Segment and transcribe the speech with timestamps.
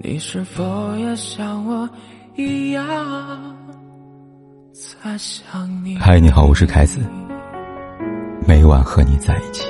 [0.00, 1.88] 你是否也像我
[2.36, 2.84] 一样
[4.72, 5.96] 在想你？
[5.98, 7.00] 嗨，你好，我是凯子，
[8.46, 9.66] 每晚和你在一起。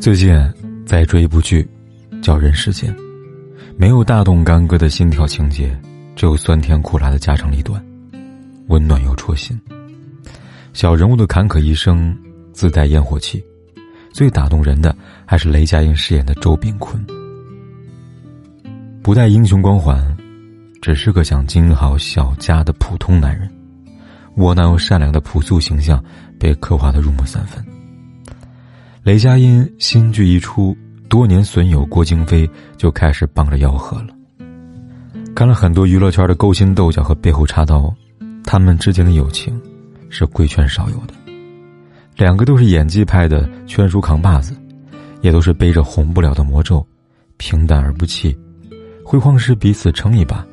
[0.00, 0.34] 最近
[0.86, 1.68] 在追一部剧，
[2.22, 2.90] 叫《人世间》，
[3.76, 5.78] 没有大动干戈的心跳情节，
[6.16, 7.84] 只有酸甜苦辣的家长里短，
[8.68, 9.60] 温暖又戳心。
[10.78, 12.16] 小人物的坎坷一生
[12.52, 13.44] 自带烟火气，
[14.12, 14.94] 最打动人的
[15.26, 17.04] 还是雷佳音饰演的周秉昆，
[19.02, 20.16] 不带英雄光环，
[20.80, 23.50] 只是个想经营好小家的普通男人，
[24.36, 26.00] 窝囊又善良的朴素形象
[26.38, 27.60] 被刻画的入木三分。
[29.02, 30.76] 雷佳音新剧一出，
[31.08, 34.14] 多年损友郭京飞就开始帮着吆喝了。
[35.34, 37.92] 看了很多娱乐圈的勾心斗角和背后插刀，
[38.44, 39.60] 他们之间的友情。
[40.10, 41.14] 是贵圈少有的，
[42.16, 44.54] 两个都是演技派的圈叔扛把子，
[45.20, 46.86] 也都是背着红不了的魔咒，
[47.36, 48.36] 平淡而不弃，
[49.04, 50.44] 辉煌时彼此撑一把。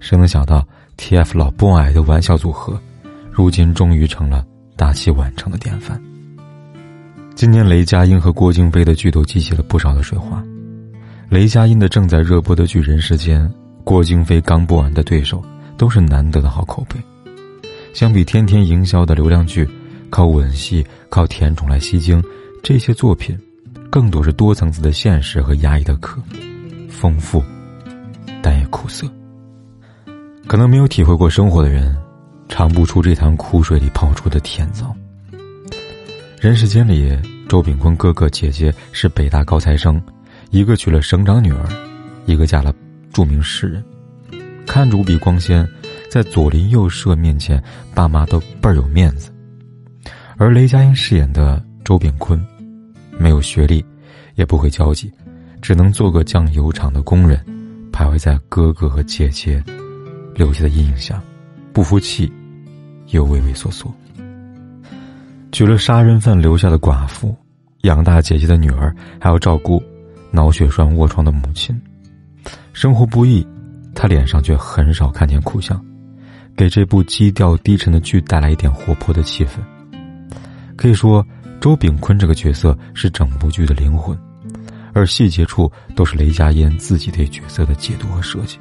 [0.00, 0.66] 谁能想到
[0.98, 2.78] TF 老 boy 的玩笑组合，
[3.30, 4.44] 如今终于成了
[4.76, 6.00] 大器晚成的典范。
[7.34, 10.44] 今年雷佳音和郭京飞的剧都激起了不少的水花，
[11.28, 13.44] 雷佳音的正在热播的剧《人世间》，
[13.82, 15.42] 郭京飞刚播完的对手，
[15.76, 17.00] 都是难得的好口碑。
[17.94, 19.66] 相比天天营销的流量剧，
[20.10, 22.20] 靠吻戏、靠甜宠来吸睛，
[22.60, 23.38] 这些作品，
[23.88, 26.20] 更多是多层次的现实和压抑的壳，
[26.88, 27.40] 丰富，
[28.42, 29.06] 但也苦涩。
[30.48, 31.96] 可能没有体会过生活的人，
[32.48, 34.92] 尝不出这潭苦水里泡出的甜枣。
[36.40, 37.16] 人世间里，
[37.48, 40.02] 周秉昆哥哥姐姐是北大高材生，
[40.50, 41.64] 一个娶了省长女儿，
[42.26, 42.74] 一个嫁了
[43.12, 43.84] 著名诗人，
[44.66, 45.64] 看着无比光鲜。
[46.14, 47.60] 在左邻右舍面前，
[47.92, 49.32] 爸妈都倍儿有面子。
[50.36, 52.40] 而雷佳音饰演的周炳坤，
[53.18, 53.84] 没有学历，
[54.36, 55.12] 也不会交际，
[55.60, 57.36] 只能做个酱油厂的工人，
[57.90, 59.60] 徘徊在哥哥和姐姐
[60.36, 61.20] 留下的阴影下，
[61.72, 62.32] 不服气，
[63.08, 63.92] 又畏畏缩缩。
[65.50, 67.36] 娶了杀人犯留下的寡妇，
[67.80, 69.82] 养大姐姐的女儿，还要照顾
[70.30, 71.76] 脑血栓卧床的母亲，
[72.72, 73.44] 生活不易，
[73.96, 75.84] 他脸上却很少看见苦相。
[76.56, 79.58] 给这部基调低沉的剧带来一点活泼的气氛。
[80.76, 81.24] 可以说，
[81.60, 84.16] 周秉昆这个角色是整部剧的灵魂，
[84.92, 88.58] 而细节处都是雷佳音自己对角色的解读和设计。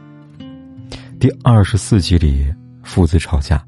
[1.20, 3.64] 第二十四集里，父子吵架，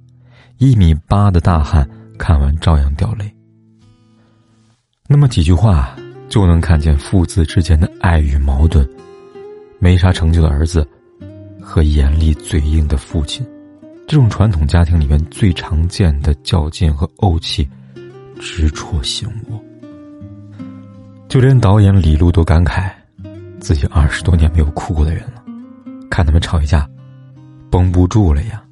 [0.58, 1.88] 一米八的大汉
[2.18, 3.32] 看完照样掉泪。
[5.08, 5.96] 那么几句话
[6.30, 8.88] 就能看见父子之间的爱与矛盾，
[9.80, 10.88] 没啥成就的儿子，
[11.62, 13.46] 和严厉嘴硬的父亲。
[14.08, 17.68] 这种传统家庭里面最常见的较劲和怄气，
[18.40, 19.60] 直戳心窝。
[21.28, 22.92] 就连导演李路都感慨，
[23.60, 25.44] 自己二十多年没有哭过的人了，
[26.10, 26.88] 看他们吵一架，
[27.72, 28.64] 绷不住了呀。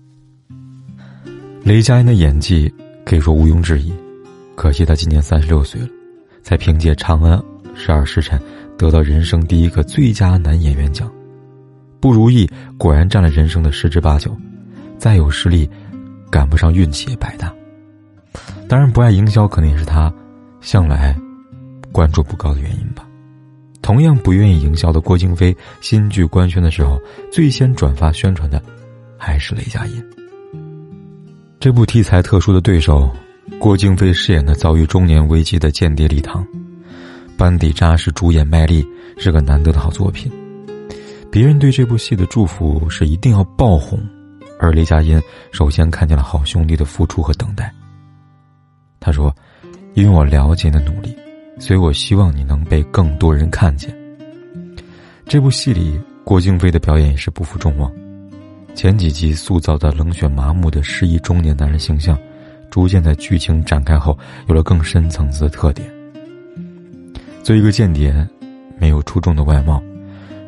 [1.63, 2.71] 雷佳音的演技
[3.03, 3.91] 可以说毋庸置疑，
[4.55, 5.87] 可惜他今年三十六岁了，
[6.43, 7.41] 才凭借《长安
[7.73, 8.39] 十二时辰》
[8.77, 11.11] 得到人生第一个最佳男演员奖，
[11.99, 14.31] 不如意果然占了人生的十之八九。
[15.03, 15.69] 再有实力，
[16.31, 17.53] 赶不上运气也白搭。
[18.69, 20.09] 当然，不爱营销可能也是他
[20.61, 21.13] 向来
[21.91, 23.05] 关注不高的原因吧。
[23.81, 26.97] 同样不愿意营销的郭京飞，新剧官宣的时候，
[27.29, 28.63] 最先转发宣传的
[29.17, 30.01] 还是雷佳音。
[31.59, 33.11] 这部题材特殊的对手，
[33.59, 36.47] 郭京飞饰演的遭遇中年危机的间谍李唐，
[37.35, 38.87] 班底扎实，主演卖力，
[39.17, 40.31] 是个难得的好作品。
[41.29, 43.99] 别人对这部戏的祝福是一定要爆红。
[44.63, 47.73] 而雷佳音首先看见了好兄弟的付出和等待。
[48.99, 49.35] 他说
[49.93, 51.13] ：“因为我了解你的努力，
[51.59, 53.93] 所以我希望你能被更多人看见。”
[55.27, 57.91] 这部戏里，郭京飞的表演也是不负众望。
[58.73, 62.17] 前几集塑造的冷血麻木的失意中年男人形象，
[62.71, 65.87] 逐渐在剧情展开后有了更深层次的特点。
[67.43, 68.15] 作为一个间谍，
[68.79, 69.83] 没有出众的外貌，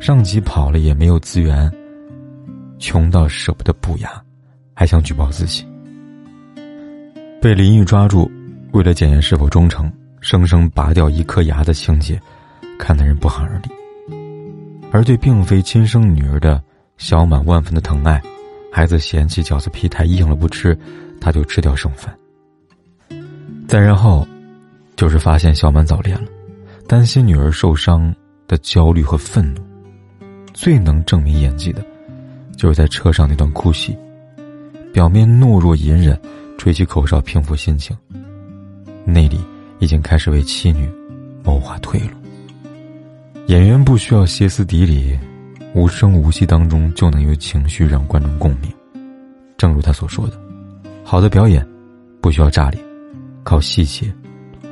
[0.00, 1.70] 上级跑了也没有资源。
[2.78, 4.10] 穷到舍不得补牙，
[4.74, 5.66] 还想举报自己。
[7.40, 8.30] 被林玉抓住，
[8.72, 12.20] 为了检验是否忠诚，生生拔掉一颗牙的情节，
[12.78, 13.70] 看得人不寒而栗。
[14.92, 16.62] 而对并非亲生女儿的
[16.96, 18.20] 小满万分的疼爱，
[18.72, 20.76] 孩子嫌弃饺子皮太硬了不吃，
[21.20, 22.16] 他就吃掉剩饭。
[23.68, 24.26] 再然后，
[24.96, 26.28] 就是发现小满早恋了，
[26.88, 28.14] 担心女儿受伤
[28.46, 29.60] 的焦虑和愤怒，
[30.54, 31.84] 最能证明演技的。
[32.66, 33.96] 就在车上那段哭戏，
[34.92, 36.20] 表面懦弱隐忍，
[36.58, 37.96] 吹起口哨平复心情，
[39.04, 39.38] 内里
[39.78, 40.90] 已经开始为妻女
[41.44, 42.08] 谋划退路。
[43.46, 45.16] 演员不需要歇斯底里，
[45.76, 48.68] 无声无息当中就能有情绪让观众共鸣。
[49.56, 50.36] 正如他所说的，
[51.04, 51.64] 好的表演
[52.20, 52.80] 不需要炸裂，
[53.44, 54.12] 靠细节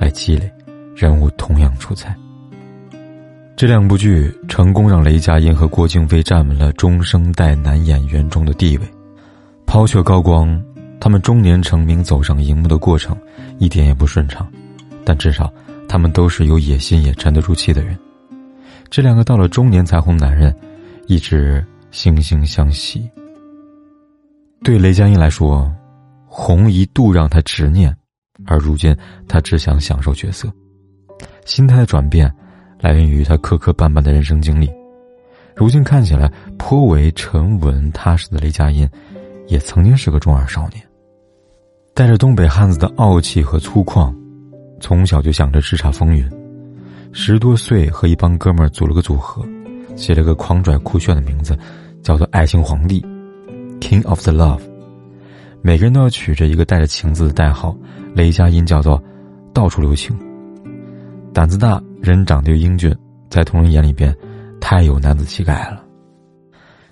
[0.01, 0.51] 来积累，
[0.97, 2.13] 人物同样出彩。
[3.57, 8.89] 这两部剧成功让雷佳音和郭京飞站稳了中生代男演员中的地位。
[9.65, 10.61] 抛却高光，
[11.01, 13.17] 他们中年成名走上荧幕的过程
[13.59, 14.47] 一点也不顺畅，
[15.05, 15.53] 但至少
[15.89, 17.97] 他们都是有野心也沉得住气的人。
[18.91, 20.55] 这两个到了中年才红男人，
[21.07, 23.09] 一直惺惺相惜。
[24.65, 25.73] 对雷佳音来说，
[26.27, 27.97] 红一度让他执念，
[28.47, 28.97] 而如今
[29.29, 30.53] 他只想享受角色。
[31.45, 32.33] 心态的转变，
[32.85, 34.71] 来源于他磕磕绊绊的人生经历。
[35.57, 38.87] 如今看起来颇为沉稳踏实的雷佳音。
[39.47, 40.83] 也曾经是个中二少年，
[41.93, 44.11] 带着东北汉子的傲气和粗犷，
[44.81, 46.27] 从小就想着叱咤风云。
[47.13, 49.45] 十多岁和一帮哥们儿组了个组合，
[49.95, 51.55] 起了个狂拽酷炫的名字，
[52.03, 53.05] 叫做“爱情皇帝
[53.81, 54.63] ”（King of the Love）。
[55.61, 57.77] 每个人都要取着一个带着“情”字的代号。
[58.15, 59.01] 雷佳音叫做
[59.53, 60.19] “到处留情”。
[61.35, 62.95] 胆子大，人长得又英俊，
[63.31, 64.15] 在同人眼里边，
[64.61, 65.83] 太有男子气概了。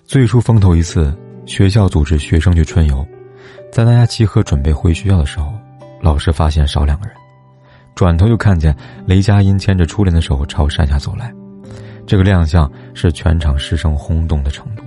[0.05, 1.17] 最初风头一次。
[1.45, 3.05] 学校组织学生去春游，
[3.73, 5.53] 在大家集合准备回学校的时候，
[6.01, 7.17] 老师发现少两个人，
[7.97, 8.73] 转头就看见
[9.07, 11.35] 雷佳音牵着初恋的手朝山下走来，
[12.07, 14.85] 这个亮相是全场师生轰动的程度。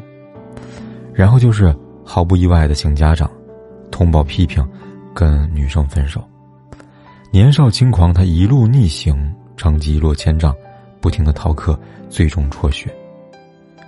[1.14, 1.76] 然后就是
[2.06, 3.30] 毫不意外的请家长，
[3.92, 4.66] 通报批评，
[5.14, 6.24] 跟女生分手。
[7.32, 9.14] 年少轻狂，他一路逆行，
[9.56, 10.56] 成绩一落千丈，
[11.00, 11.80] 不停的逃课，
[12.10, 12.94] 最终辍学，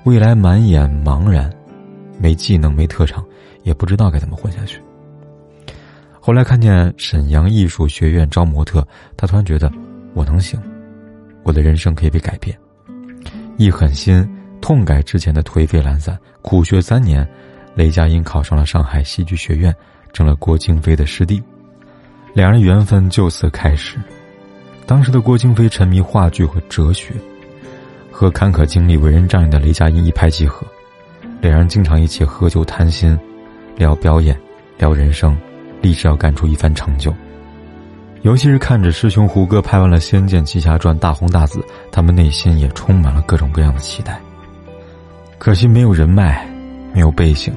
[0.06, 1.52] 未来满眼茫然。
[2.20, 3.24] 没技能，没特长，
[3.62, 4.82] 也不知道该怎么混下去。
[6.20, 8.86] 后来看见沈阳艺术学院招模特，
[9.16, 9.72] 他突然觉得
[10.16, 10.60] 我能行，
[11.44, 12.58] 我的人生可以被改变。
[13.56, 14.28] 一狠心，
[14.60, 17.28] 痛改之前的颓废懒散，苦学三年，
[17.76, 19.74] 雷佳音考上了上海戏剧学院，
[20.12, 21.42] 成了郭京飞的师弟，
[22.34, 24.00] 两人缘分就此开始。
[24.88, 27.14] 当时的郭京飞沉迷话剧和哲学，
[28.10, 30.66] 和坎坷经历、为人仗义的雷佳音一拍即合。
[31.42, 33.20] 两人经常一起喝酒谈心，
[33.76, 34.40] 聊表演，
[34.78, 35.38] 聊人生，
[35.82, 37.14] 立志要干出一番成就。
[38.22, 41.62] 尤其是看着师兄胡歌拍完了《仙剑奇侠传》大红大紫，
[41.92, 44.18] 他们内心也充满了各种各样的期待。
[45.38, 46.50] 可惜没有人脉，
[46.94, 47.54] 没有背景，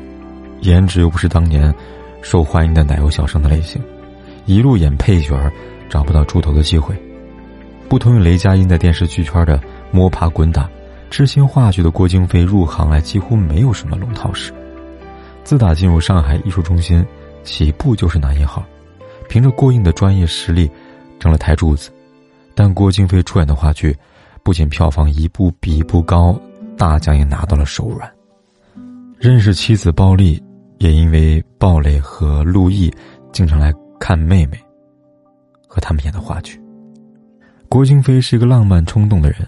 [0.62, 1.72] 颜值又不是当年
[2.22, 3.80] 受欢迎的奶油小生的类型，
[4.46, 5.48] 一路演配角，
[5.88, 6.92] 找不到出头的机会。
[7.90, 9.60] 不同于雷佳音在电视剧圈的
[9.90, 10.70] 摸爬滚打。
[11.10, 14.52] 知心话剧的郭京飞入行来几乎没有什么龙套式，
[15.42, 17.04] 自打进入上海艺术中心，
[17.42, 18.64] 起步就是男一号，
[19.28, 20.70] 凭着过硬的专业实力，
[21.18, 21.90] 成了台柱子。
[22.54, 23.96] 但郭京飞出演的话剧，
[24.44, 26.40] 不仅票房一部比一部高，
[26.78, 28.08] 大奖也拿到了手软。
[29.18, 30.40] 认识妻子鲍丽，
[30.78, 32.88] 也因为鲍蕾和陆毅
[33.32, 34.56] 经常来看妹妹，
[35.66, 36.56] 和他们演的话剧。
[37.70, 39.46] 郭京飞是一个浪漫冲动的人。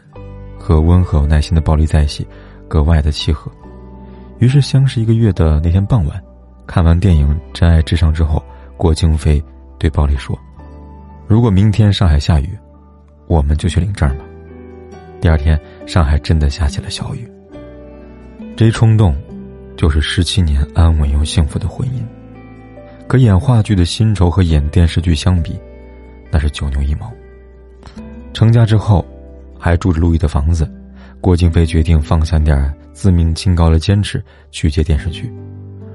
[0.57, 2.25] 和温和有耐心的暴力在一起，
[2.69, 3.51] 格外的契合。
[4.39, 6.23] 于是相识一个月的那天傍晚，
[6.65, 8.41] 看完电影《真爱至上》之后，
[8.77, 9.43] 郭京飞
[9.77, 10.39] 对暴力说
[11.27, 12.57] ：“如果明天上海下雨，
[13.26, 14.25] 我们就去领证吧。”
[15.21, 17.29] 第二天，上海真的下起了小雨。
[18.55, 19.17] 这一冲动，
[19.76, 22.00] 就是十七年安稳又幸福的婚姻。
[23.09, 25.59] 可演话剧的薪酬和演电视剧相比，
[26.31, 27.12] 那是九牛一毛。
[28.33, 29.07] 成家之后。
[29.65, 30.69] 还住着陆毅的房子，
[31.21, 34.21] 郭京飞决定放下点自命清高的坚持，
[34.51, 35.33] 去接电视剧。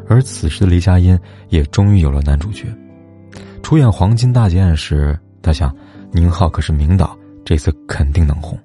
[0.08, 2.74] 而此时的雷佳音也终于有了男主角，
[3.62, 5.76] 出演《黄金大劫案》时，他想，
[6.14, 7.14] 宁浩可是名导，
[7.44, 8.58] 这次肯定能红。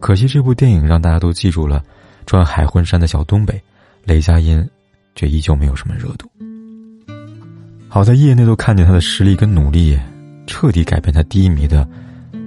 [0.00, 1.80] 可惜这部电影让大家都记住了
[2.26, 3.62] 穿海魂衫的小东北，
[4.02, 4.68] 雷佳音
[5.14, 6.28] 却依旧没有什么热度。
[7.88, 9.96] 好在业内都看见他的实力跟努力，
[10.44, 11.88] 彻底改变他低迷的。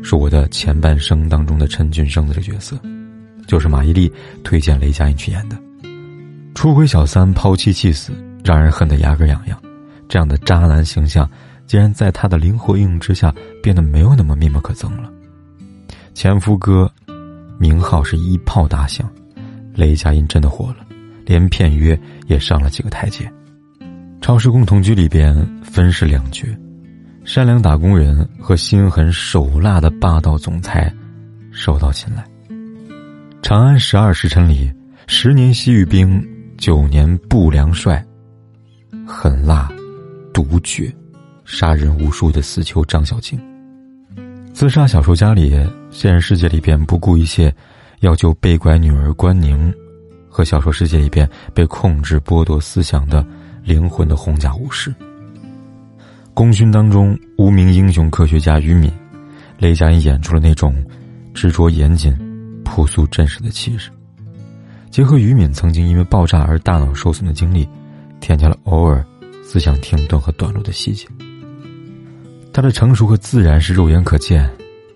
[0.06, 2.80] 是我的前半生当中的陈俊生的这个角色，
[3.48, 4.12] 就是马伊琍
[4.44, 5.58] 推荐雷佳音去演的。
[6.54, 9.60] 出轨小三抛妻弃子，让人恨得牙根痒痒。
[10.08, 11.28] 这样的渣男形象，
[11.66, 13.34] 竟然在他的灵活应用之下，
[13.64, 15.12] 变得没有那么面目可憎了。
[16.14, 16.88] 前夫哥，
[17.58, 19.12] 名号是一炮打响，
[19.74, 20.86] 雷佳音真的火了，
[21.26, 23.28] 连片约也上了几个台阶。
[24.22, 26.46] 超市共同居里边分饰两角。
[27.26, 30.94] 善良打工人和心狠手辣的霸道总裁，
[31.52, 32.24] 手到擒来。
[33.42, 34.72] 长安十二时辰里，
[35.08, 36.24] 十年西域兵，
[36.56, 38.04] 九年不良帅。
[39.08, 39.68] 狠辣，
[40.32, 40.94] 毒绝，
[41.46, 43.40] 杀人无数的死囚张小青。
[44.54, 47.54] 自杀小说家里，现实世界里边不顾一切
[48.02, 49.74] 要救被拐女儿关宁，
[50.30, 53.26] 和小说世界里边被控制剥夺思想的
[53.64, 54.94] 灵魂的红甲武士。
[56.36, 58.92] 功勋当中，无名英雄科学家于敏，
[59.58, 60.76] 雷佳音演出了那种
[61.34, 62.14] 执着严谨、
[62.66, 63.90] 朴素真实的气质。
[64.92, 67.66] 结合于敏曾经因为爆炸而大脑受损的经历，
[68.20, 69.02] 添加了偶尔
[69.46, 71.08] 思想停顿和短路的细节。
[72.52, 74.46] 他的成熟和自然是肉眼可见，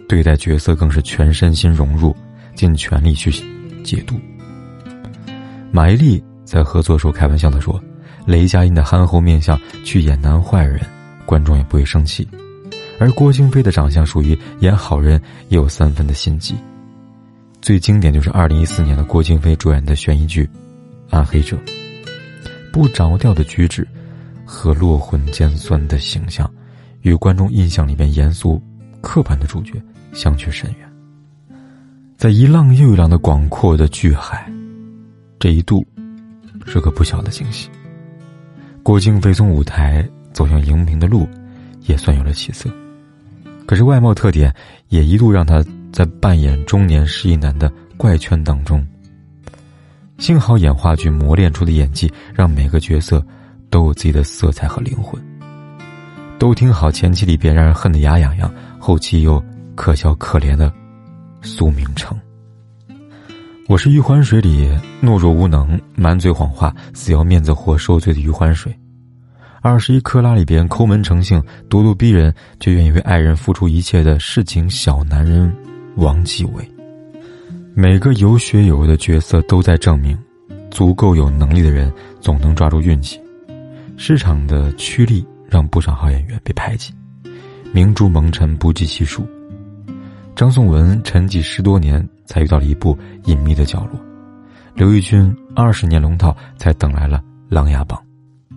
[0.10, 2.13] 对待角色更是全身心融入，
[2.53, 3.31] 尽全力去
[3.81, 4.19] 解读。
[5.72, 7.81] 马伊琍在合作时候开玩笑的说
[8.27, 10.81] ：“雷佳音的憨厚面相去演男坏人，
[11.30, 12.26] 观众也不会生气；
[13.00, 16.56] 而郭京飞的长相属于演好人，也有三分的心机。”
[17.62, 20.44] 最经典就是二零一四年的郭京飞主演的悬疑剧
[21.12, 21.56] 《暗黑者》，
[22.74, 23.88] 不着调的举止
[24.44, 26.52] 和落魂尖酸的形象，
[27.02, 28.60] 与观众印象里边严肃、
[29.00, 29.80] 刻板的主角
[30.14, 30.90] 相去甚远。
[32.18, 34.52] 在一浪又一浪的广阔的巨海，
[35.38, 35.86] 这一度
[36.66, 37.70] 是个不小的惊喜。
[38.82, 41.27] 郭京飞从舞台走向荧屏的路，
[41.81, 42.69] 也算有了起色。
[43.65, 44.55] 可是外貌特点
[44.88, 45.62] 也一度让他。
[45.91, 48.86] 在扮演中年失意男的怪圈当中，
[50.19, 53.25] 幸好演话剧磨练出的演技，让每个角色
[53.72, 55.19] 都有自己的色彩和灵魂。
[56.38, 59.43] 都挺好，前期里边让人恨得牙痒痒，后期又
[59.74, 60.72] 可笑可怜的
[61.41, 62.15] 苏明成。
[63.67, 64.69] 我是余欢水里
[65.01, 68.72] 懦弱无能、满嘴谎话、死要面子活受罪的余欢水。
[69.62, 75.54] 二十一克拉里边抠门成性、咄咄逼人，却愿意为爱人付出一切的市井小男人。
[75.96, 76.66] 王继伟，
[77.74, 80.18] 每个有血有肉的角色都在证明，
[80.72, 83.20] 足够有能力的人总能抓住运气。
[83.98, 86.94] 市场的趋利让不少好演员被排挤，
[87.74, 89.28] 明珠蒙尘不计其数。
[90.38, 94.00] 张颂文沉寂十多年才遇到了一部隐秘的角落，
[94.74, 97.18] 刘奕君二十年龙套才等来了
[97.50, 98.00] 《琅琊榜》。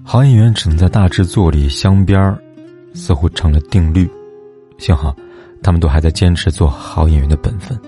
[0.02, 2.38] 好演员只能在大制作里镶边儿，
[2.94, 4.09] 似乎成了定律。
[4.78, 5.14] 幸好。
[5.64, 7.78] 他们都还在坚持做好演员的本分。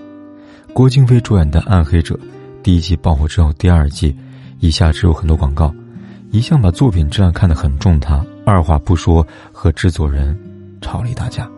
[0.73, 2.15] 郭京飞主演的《暗黑者》，
[2.63, 4.15] 第一季爆火之后，第二季
[4.61, 5.75] 以下只有很多广告，
[6.31, 10.39] 一向把作品质量看得很重，他二话不说和制作人
[10.79, 11.51] 吵了一大架。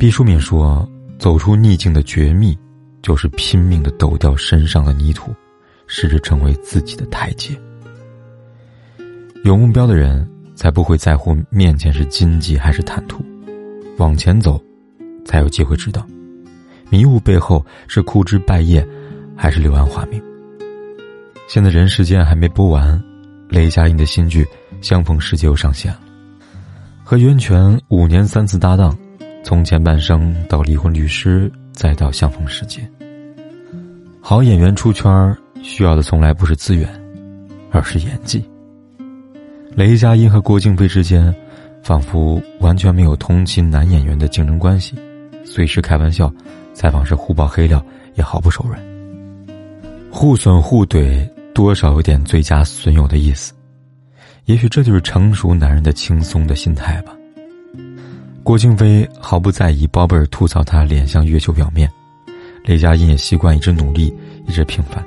[0.00, 0.88] 毕淑敏说
[1.20, 2.56] ：“走出逆境的绝密，
[3.02, 5.34] 就是拼命的抖掉身上的泥土，
[5.86, 7.54] 试着成为自己的台阶。
[9.46, 13.24] 有目标的人，才不会在乎面前是荆棘还是坦途，
[13.96, 14.60] 往前走。”
[15.24, 16.04] 才有机会知道，
[16.90, 18.84] 迷雾背后是枯枝败叶，
[19.36, 20.20] 还是柳暗花明。
[21.46, 23.00] 现在人世间还没播完，
[23.48, 24.44] 雷佳音的新剧
[24.80, 26.00] 《相逢时节》又上线了。
[27.04, 28.98] 和袁泉五年三次搭档，
[29.44, 32.80] 从前半生到离婚律师，再到相逢时节。
[34.20, 36.88] 好演员出圈需要的从来不是资源，
[37.70, 38.44] 而是演技。
[39.76, 41.34] 雷佳音和郭京飞之间，
[41.82, 44.94] 仿佛完全没有同期男演员的竞争关系。
[45.44, 46.32] 随时开玩笑，
[46.72, 48.82] 采访时互爆黑料也毫不手软。
[50.10, 53.52] 互损互怼，多少有点最佳损友的意思。
[54.46, 57.14] 也许这就是成熟男人的轻松的心态吧。
[58.42, 61.86] 郭京飞毫不在意包贝尔吐槽他脸像月球表面，
[62.64, 64.10] 雷佳音也习惯一直努力，
[64.46, 65.04] 一直平凡。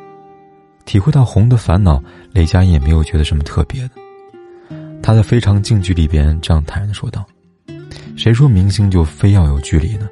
[0.85, 1.99] 体会到红的烦恼，
[2.33, 3.91] 雷佳音也没有觉得什么特别的。
[5.01, 7.25] 他在《非常近距离》里边这样坦然的说道
[8.15, 10.07] ：“谁说明星就非要有距离呢？”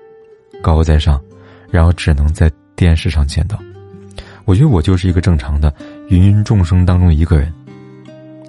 [0.64, 1.22] 高高在上，
[1.70, 3.60] 然后只能在电视上见到。
[4.46, 5.74] 我觉得我就是一个正常的
[6.10, 7.54] 芸芸众生当中一个人。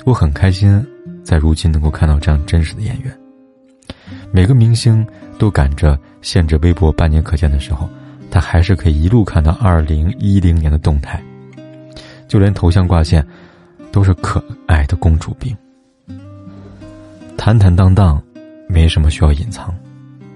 [0.06, 0.82] 我很开心，
[1.22, 3.14] 在如今能够看到这样真实的演员。
[4.32, 5.06] 每个明星
[5.38, 7.88] 都赶着限制微博半年可见的时候，
[8.30, 11.22] 他还是可以一路看到二零一零年的动态。
[12.26, 13.26] 就连头像挂线，
[13.90, 15.54] 都是可爱的公主病。
[17.48, 18.22] 坦坦荡荡，
[18.68, 19.74] 没什么需要隐藏。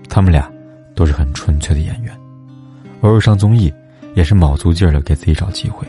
[0.09, 0.51] 他们俩。
[0.95, 2.15] 都是很纯粹的演员，
[3.01, 3.73] 偶尔上综艺，
[4.15, 5.89] 也是卯足劲儿的给自己找机会。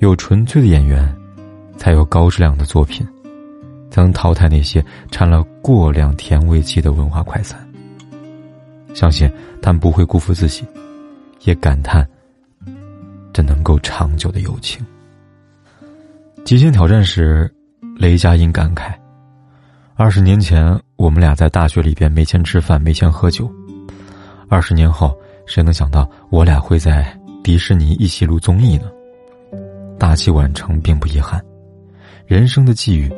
[0.00, 1.10] 有纯粹的演员，
[1.78, 3.08] 才有高质量的作品，
[3.90, 7.58] 才能淘汰那些掺了过量甜味剂的文化快餐。
[8.92, 10.62] 相信他们不会辜负自己，
[11.44, 12.06] 也感叹
[13.32, 14.84] 这能够长久的友情。
[16.44, 17.50] 极限挑战时，
[17.96, 18.92] 雷佳音感慨：
[20.00, 23.46] 二十年前，我们俩在大学里边没钱吃饭，没钱喝酒。
[24.48, 25.14] 二十年后，
[25.44, 27.14] 谁能想到我俩会在
[27.44, 28.84] 迪士尼一起录综艺呢？
[29.98, 31.38] 大器晚成并不遗憾，
[32.26, 33.12] 人生的际遇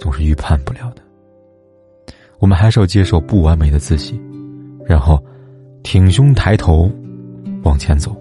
[0.00, 1.02] 总是预判不了的。
[2.38, 4.18] 我们还是要接受不完美的自己，
[4.86, 5.22] 然后
[5.82, 6.90] 挺胸抬头
[7.62, 8.16] 往前走，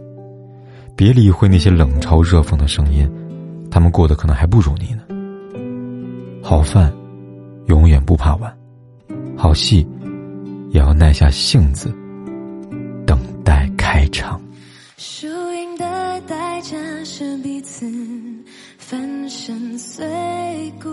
[0.98, 3.10] 别理会那些冷嘲热讽的声音，
[3.72, 5.04] 他们过得可能还不如你呢。
[6.44, 6.92] 好饭
[7.72, 8.54] 永远不怕晚，
[9.38, 9.88] 好戏
[10.72, 11.90] 也要耐下性子
[13.08, 14.42] 等待开场。
[14.98, 16.76] 输赢的代价
[17.06, 17.90] 是彼此
[18.78, 20.06] 粉身碎
[20.84, 20.90] 骨。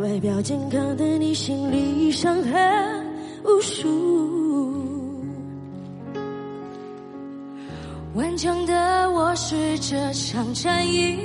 [0.00, 3.06] 外表健康的你，心里伤痕
[3.44, 5.22] 无数。
[8.14, 11.18] 顽强的我是这场战役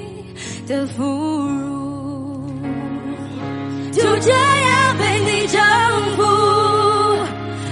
[0.67, 1.78] 的俘虏，
[3.91, 5.59] 就这样被你征
[6.15, 6.23] 服，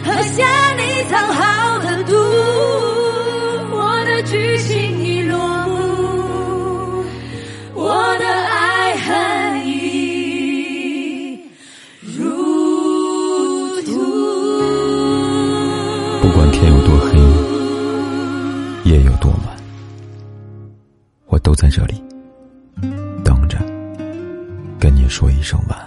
[0.04, 0.46] 喝下
[0.76, 2.14] 你藏好的毒，
[3.72, 7.06] 我的剧情已落幕，
[7.76, 11.40] 我的爱恨已
[12.18, 13.92] 入土。
[16.22, 17.20] 不管天有多黑，
[18.90, 19.56] 夜有多晚，
[21.28, 22.04] 我都在这里
[23.24, 23.58] 等着，
[24.80, 25.87] 跟你说一声晚安。